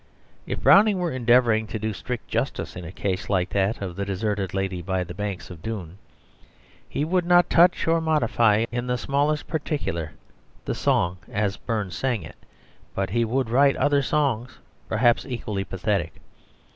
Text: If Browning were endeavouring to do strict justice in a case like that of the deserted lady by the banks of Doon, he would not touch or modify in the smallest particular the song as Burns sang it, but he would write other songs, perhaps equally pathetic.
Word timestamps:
If 0.47 0.61
Browning 0.63 0.97
were 0.97 1.11
endeavouring 1.11 1.67
to 1.67 1.77
do 1.77 1.93
strict 1.93 2.27
justice 2.27 2.75
in 2.75 2.85
a 2.85 2.91
case 2.91 3.29
like 3.29 3.51
that 3.51 3.83
of 3.83 3.95
the 3.95 4.03
deserted 4.03 4.51
lady 4.51 4.81
by 4.81 5.03
the 5.03 5.13
banks 5.13 5.51
of 5.51 5.61
Doon, 5.61 5.99
he 6.89 7.05
would 7.05 7.23
not 7.23 7.51
touch 7.51 7.87
or 7.87 8.01
modify 8.01 8.65
in 8.71 8.87
the 8.87 8.97
smallest 8.97 9.47
particular 9.47 10.13
the 10.65 10.73
song 10.73 11.19
as 11.31 11.55
Burns 11.55 11.95
sang 11.95 12.23
it, 12.23 12.35
but 12.95 13.11
he 13.11 13.23
would 13.23 13.51
write 13.51 13.75
other 13.75 14.01
songs, 14.01 14.57
perhaps 14.89 15.23
equally 15.23 15.63
pathetic. 15.63 16.13